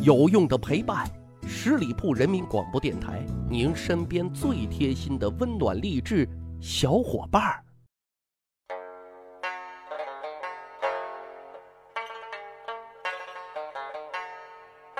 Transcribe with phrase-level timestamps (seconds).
[0.00, 1.04] 有用的陪伴，
[1.44, 6.28] 十里铺人民广播电台，您身边最贴心的温暖励志
[6.60, 7.64] 小伙伴儿。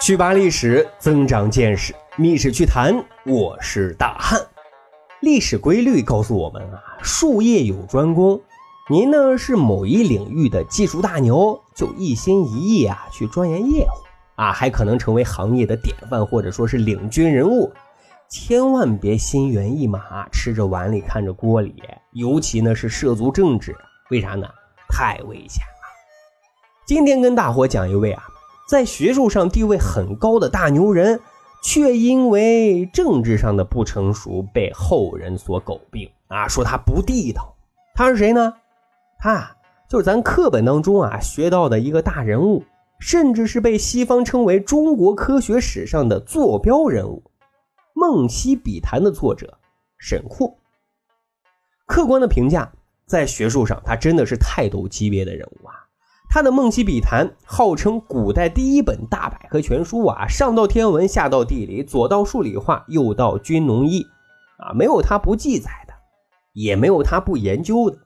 [0.00, 2.92] 去扒历史，增长见识，密史趣谈。
[3.24, 4.40] 我是大汉。
[5.20, 8.40] 历史规律告诉我们啊，术业有专攻。
[8.90, 14.07] 您呢是某一领域的技术大牛，就一心一意啊去钻研业务。
[14.38, 17.72] 啊，还可能成为行业的典范，或者说是领军人物，
[18.28, 21.74] 千万别心猿意马，吃着碗里看着锅里，
[22.12, 23.76] 尤其呢是涉足政治，
[24.10, 24.46] 为啥呢？
[24.88, 25.82] 太危险了。
[26.86, 28.22] 今天跟大伙讲一位啊，
[28.68, 31.20] 在学术上地位很高的大牛人，
[31.64, 37.56] 却因为政治上的不成熟被后人所诟病啊，说他不地道。
[37.92, 38.54] 他是谁呢？
[39.18, 39.56] 他啊
[39.88, 42.62] 就是咱课本当中啊学到的一个大人物。
[42.98, 47.22] 甚至是被西方称为中国科学史上的坐标人物，
[47.94, 49.58] 《梦溪笔谈》的作者
[49.98, 50.56] 沈括。
[51.86, 52.72] 客观的评价，
[53.06, 55.74] 在学术上他真的是泰斗级别的人物啊！
[56.28, 64.04] 他的《梦溪笔谈》号称古代第一本大百科全书啊，上到天文，下到地理，左到数理化，右到军农医，
[64.58, 65.94] 啊，没有他不记载的，
[66.52, 67.96] 也没有他不研究的。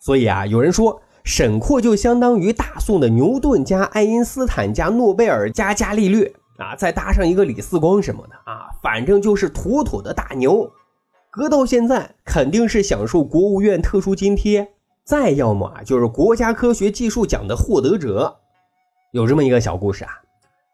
[0.00, 1.00] 所以啊，有人说。
[1.24, 10.70] 沈括就相当于大宋的牛顿加爱因斯坦加诺贝尔加伽利略啊，再搭上一个李四光什么的啊，反正就是妥妥的大牛。
[11.30, 18.36] 搁到现在，肯定是享受国务院特殊津贴，再要么啊就是国家科学技术奖的获得者。
[19.12, 20.10] 有这么一个小故事啊，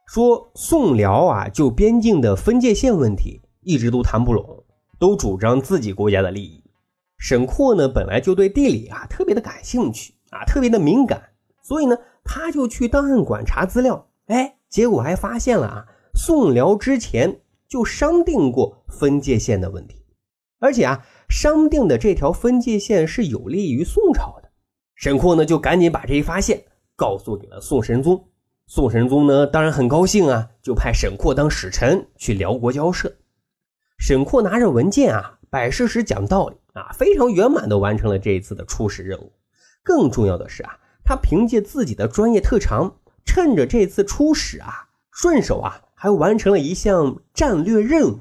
[0.06, 4.64] 说宋辽啊就边境的分界线问题一直都谈不拢，
[4.98, 6.64] 都主张自己国家的利益。
[7.18, 10.12] 沈括呢本来就对地理啊特别的感兴趣。
[10.30, 11.30] 啊，特别的敏感，
[11.62, 20.04] 所以呢，他就去档案馆查资料，哎，结果还发现了啊，宋辽之前就商定过分界线的问题，
[20.58, 24.50] 而且啊，商定的这条分界线是有利于宋朝的。
[24.94, 26.62] 沈括呢，就赶紧把这一发现
[26.94, 28.28] 告诉给了宋神宗。
[28.66, 33.12] 宋神宗呢，当然很高兴啊，就派沈括当使臣去辽国交涉。
[33.98, 39.32] 沈括拿着文件啊，摆事实讲道理啊，非常圆满的完成了这一次的出使任务。
[39.82, 48.20] 更重要的是啊，他凭借自己的专业特长，趁着这次出使啊，顺手啊还完成了一项战略任务，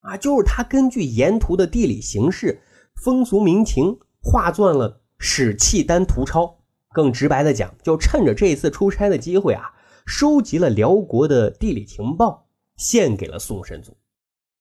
[0.00, 2.62] 啊，就是他根据沿途的地理形势、
[3.02, 6.56] 风俗民情，画撰了史契丹图钞。
[6.90, 9.72] 更直白的讲，就趁着这次出差的机会啊，
[10.06, 13.94] 收集了辽国的地理情报，献给了宋神宗。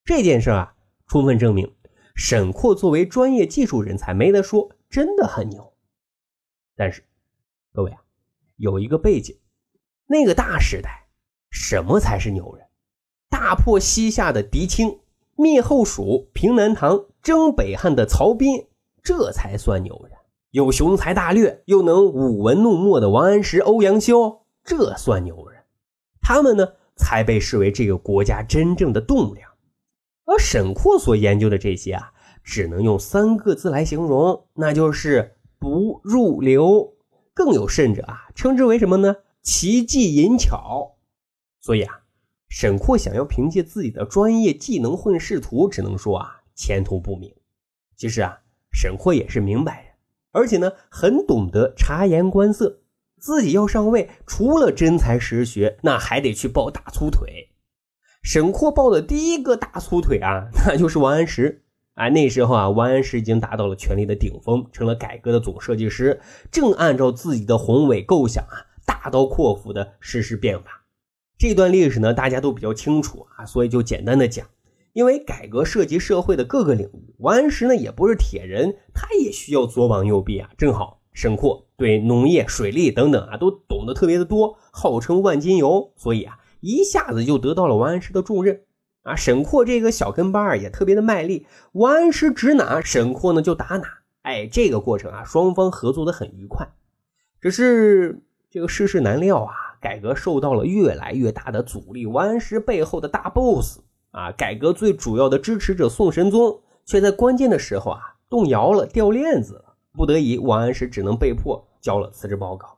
[0.04, 0.74] 这件事啊，
[1.08, 1.74] 充分证明
[2.16, 5.67] 沈括作为专业技术人才，没得说，真的很牛。
[6.80, 7.04] 但是，
[7.74, 7.98] 各位啊，
[8.58, 9.36] 有一个背景，
[10.06, 11.08] 那个大时代，
[11.50, 12.68] 什么才是牛人？
[13.32, 15.00] 大破西夏的狄青，
[15.36, 18.68] 灭后蜀，平南唐，征北汉的曹彬，
[19.02, 20.16] 这才算牛人。
[20.52, 25.64] 有雄才大略又能舞文弄墨的王安石、欧阳修，这算牛人。
[26.22, 29.50] 他们呢，才被视为这个国家真正的栋梁。
[30.26, 32.14] 而沈括所研究的这些啊，
[32.44, 35.34] 只能用三个字来形容，那就是。
[35.60, 36.96] 不入流，
[37.34, 39.16] 更有甚者啊，称之为什么呢？
[39.42, 40.98] 奇技淫巧。
[41.60, 42.02] 所以啊，
[42.50, 47.34] 沈括想要凭借自己的专业技能混仕途，只能说啊，前途不明。
[47.96, 48.40] 其实啊，
[48.72, 49.92] 沈括也是明白人，
[50.32, 52.82] 而且呢，很懂得察言观色。
[53.20, 57.50] 自己要上位，除了真才实学，那还得去抱大粗腿。
[58.22, 61.66] 沈括抱的第一个大粗腿啊，那就是王安石。
[61.98, 66.22] 哎，那时候啊，王安石已经达到了权力的顶峰，成了改革的总设计师，
[66.52, 70.86] 正按照自己的宏伟构想啊，大刀阔斧的实施变法。
[71.40, 74.46] 这段历史呢，大家都比较清楚啊，所以就简单的讲。
[74.94, 80.52] 因为改革涉及社会的各个领域，王安石呢也不是铁人，他也需要左膀右臂啊。
[80.56, 88.62] 正好沈括对农业、水利等等啊都懂得特别的多，号称万金油，所以啊，一下子就得到了王安石的重任。
[89.08, 93.88] 啊，沈括这个小跟班儿也特别的卖力，王安石指哪，沈括呢就打哪。
[94.24, 96.68] 哎，这个过程啊，双方合作的很愉快。
[97.40, 102.06] 只是这个世事难料啊，改革受到了越来越大的阻力。
[102.06, 103.80] 王安石背后的大 boss
[104.12, 109.76] 啊，改革最主要的支持者宋神宗，却在关键的时候啊动摇了，掉链子了。
[109.94, 112.78] 不得已，王安石只能被迫交了辞职报告。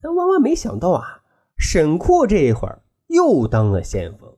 [0.00, 1.20] 但万万没想到啊，
[1.58, 4.34] 沈括这一会儿又当了先锋。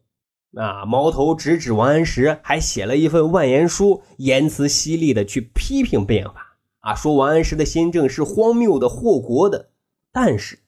[0.56, 9.70] 啊，矛头直指王安石，还写了一份万言书，言辞犀利的去批评变法啊，说王安石的新政是荒谬的、祸国的。
[10.12, 10.60] 但是，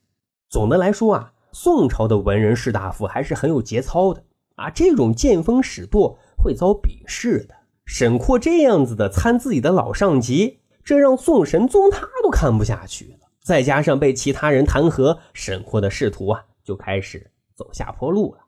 [0.48, 4.24] 总的来说啊，宋朝的文人士大夫还是很有节操的
[4.56, 7.54] 啊，这种见风使舵会遭鄙视的。
[7.84, 13.28] 沈括这样子的参自己的老上级，这让宋神宗他都看不下去了。
[13.44, 18.40] 再加上被其他人弹劾，沈括的仕途啊就开始走下坡路了。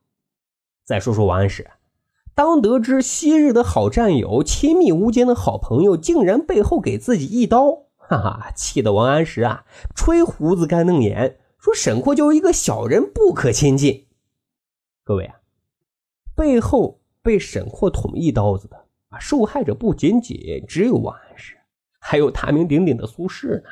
[0.88, 1.70] 再说说王安石，
[2.35, 14.06] 当得知昔日的好战友、亲密无间的好朋友竟然背后给自己一刀，哈哈，气得王安石啊吹胡子干瞪眼，说沈括就是一个小人，不可亲近。
[15.05, 15.35] 各位啊，
[16.35, 18.87] 背后被沈括捅一刀子的。
[19.11, 21.55] 啊，受害者不仅仅只有王安石，
[22.00, 23.69] 还有大名鼎鼎的苏轼呢。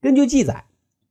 [0.00, 0.64] 根据记载，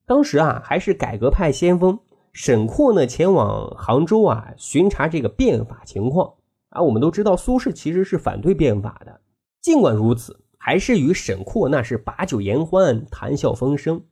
[0.08, 2.00] 当时啊还是改革派先锋
[2.34, 6.34] 沈括呢前往杭州啊巡查这个变法情况
[6.70, 6.82] 啊。
[6.82, 9.22] 我们都知道苏轼其实是反对变法的，
[9.62, 14.04] 尽管如此，还是与沈括那是把酒言欢，谈笑风生。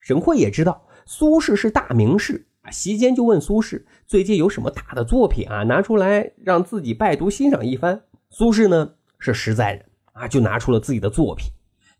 [0.00, 8.02] 沈括也知道苏轼是大名士啊，席间就问苏轼最近有什么大的作品啊，拿出来让自己拜读欣赏一番。
[8.30, 11.48] 苏轼呢是实在人啊，就拿出了自己的作品，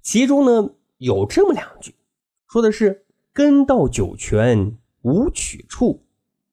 [0.02, 1.94] 其中呢有这么两句，
[2.48, 6.02] 说的是“根到九泉无取处，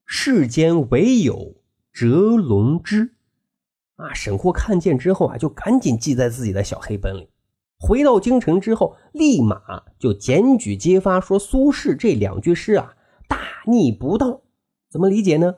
[0.04, 1.56] 世间唯有
[1.90, 3.14] 折龙枝”。
[3.96, 7.30] 啊，沈括看见之后啊，就赶紧记在自己的小黑本里。
[7.78, 12.94] 回到京城之后，立马就检举揭发，说苏轼这两句诗啊
[13.26, 14.42] 大逆不道。
[14.90, 15.56] 怎么理解呢？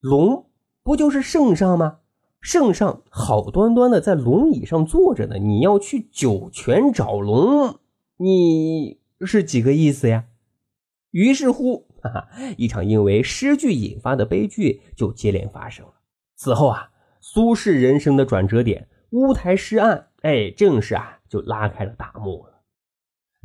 [0.00, 0.50] 龙
[0.82, 1.98] 不就是圣上吗？
[2.40, 7.78] 圣上好端端的在龙椅上坐着呢，你要去九泉找龙，
[8.16, 10.26] 你是几个意思呀？
[11.10, 15.92] 于是乎，哈哈，一场因为诗句引发的悲剧就接连发生了。
[16.36, 16.90] 此后啊，
[17.20, 22.62] 苏轼人生的转折点——乌台诗案，哎，正式啊就拉开了大幕了。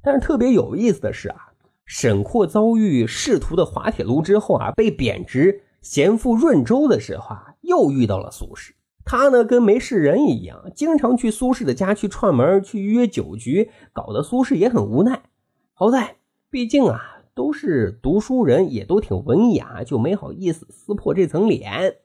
[0.03, 1.53] 但是特别有意思的是啊，
[1.85, 8.71] 沈括遭遇仕途的滑铁卢之后啊，被贬职咸赴润州的时候啊，又遇到了苏轼。
[9.03, 15.23] 他呢，跟没事人一样，经常去苏轼的家去串门，去约酒局，搞得苏轼也很无奈。
[15.73, 16.17] 好在，
[16.51, 21.97] 毕竟啊，都是读书人，也都挺文雅，就没好意思撕破这层脸。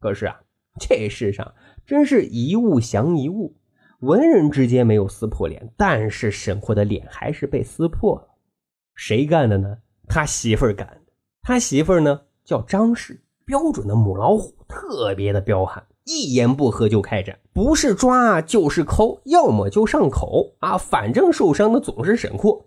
[0.00, 0.40] 可是啊，
[0.80, 1.54] 这世上
[1.86, 3.56] 真是一物降一物，
[4.00, 8.28] 文人之间没有撕破脸，但是沈括的脸还是被撕破了。
[8.94, 9.78] 谁干的呢？
[10.08, 11.12] 他媳妇儿干的。
[11.42, 15.84] 他媳妇儿呢，叫张氏，标准的母老虎，特别的彪悍。
[16.04, 20.78] 一言不合就开战，不是抓就是抠，要么就上口啊！
[20.78, 22.64] 反正受伤的总是沈括，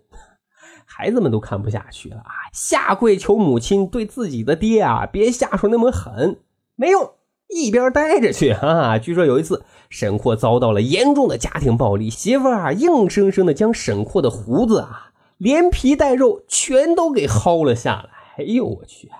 [0.94, 2.50] 孩子们都看不下去了啊！
[2.52, 6.40] 下跪求母亲对自己的爹啊，别下手那么狠，
[6.76, 7.12] 没用，
[7.48, 8.98] 一边待着去啊！
[9.00, 18.10] 据说有一次，沈括遭到了严重的家庭暴力，媳妇啊，硬生生的将沈括的胡子啊，连皮带肉全都给薅了下来。
[18.38, 19.10] 哎呦我去，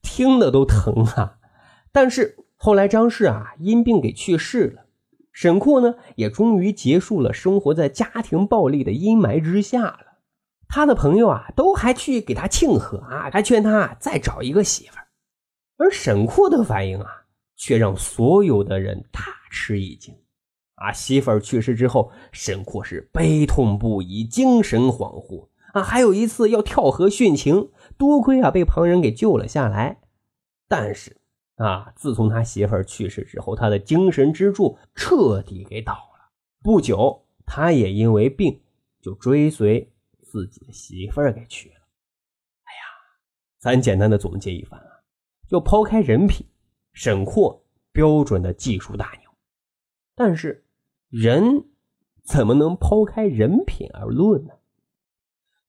[0.00, 1.34] 听的都疼啊！
[1.92, 2.36] 但是。
[2.62, 4.82] 后来张氏啊因病给去世了，
[5.32, 9.98] 沈括呢也终于结束了生活在家庭暴力的阴霾之下了。
[10.70, 15.08] 他的朋友啊都还去给他庆贺啊，还劝他再找一个媳妇儿。
[15.76, 17.24] 而沈括的反应啊，
[17.56, 19.20] 却让所有的人大
[19.50, 20.14] 吃一惊。
[20.76, 25.82] 啊，媳妇儿去世之后，沈括是悲痛不已，精神恍惚啊。
[25.82, 30.00] 还有一次要跳河殉情，多亏啊被旁人给救了下来，
[30.68, 31.18] 但是。
[31.56, 31.92] 啊！
[31.94, 36.30] 自从他媳妇儿去世之后，他的精神支柱彻底给倒了。
[36.62, 38.62] 不久，他也因为病
[39.02, 39.92] 就追随
[40.30, 41.74] 自己的媳妇儿给娶了。
[42.62, 42.82] 哎呀，
[43.58, 45.02] 咱简单的总结一番啊，
[45.48, 46.46] 就抛开人品，
[46.92, 49.30] 沈括标准的技术大牛。
[50.14, 50.64] 但是，
[51.08, 51.64] 人
[52.22, 54.54] 怎么能抛开人品而论呢？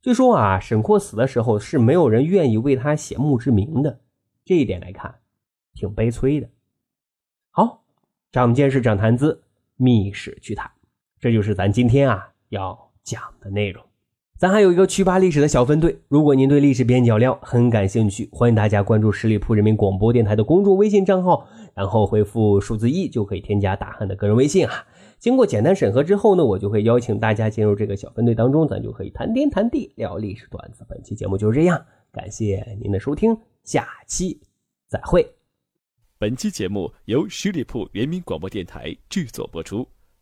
[0.03, 4.01] 据说啊，沈括死的时候是没有人愿意为他写墓志铭的。
[4.45, 5.17] 这一点来看。
[5.73, 6.49] 挺悲催的。
[7.49, 7.85] 好，
[8.29, 9.41] 长见识，长谈资，
[9.77, 10.69] 密史趣谈，
[11.17, 13.90] 这就是咱今天啊要讲的内容。
[14.41, 24.83] 咱还有一个趣吧历史的小分队，如果您对历史边角料很感兴趣，欢迎大家关注十里铺人民广播电台的公众微信账号，然后回复数字一就可以添加大汉的个人微信啊。
[25.19, 30.83] 经过简单审核之后呢，我就会邀请大家进入这个小分队当中，咱就可以谈天谈地聊历史段子。
[30.89, 31.79] 本期节目就是这样，
[32.11, 34.41] 感谢您的收听，下期
[34.89, 35.23] 再会。
[36.17, 39.87] 本期节目由十里铺人民广播电台制作播出。